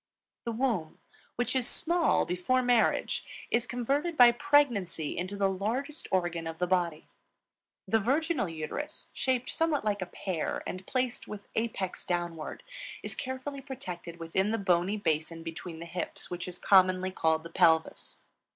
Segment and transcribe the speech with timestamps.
[0.45, 0.97] The womb,
[1.35, 6.65] which is small before marriage, is converted by pregnancy into the largest organ of the
[6.65, 7.07] body.
[7.87, 12.63] The virginal uterus, shaped somewhat like a pear, and placed with apex downward,
[13.03, 17.51] is carefully protected within the bony basin between the hips, which is commonly called the
[17.51, 18.21] Pelvis.